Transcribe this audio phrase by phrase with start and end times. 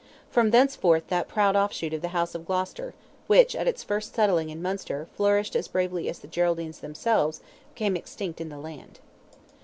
[0.31, 2.95] From thenceforth that proud offshoot of the house of Gloucester,
[3.27, 7.39] which, at its first settling in Munster, flourished as bravely as the Geraldines themselves,
[7.75, 8.99] became extinct in the land.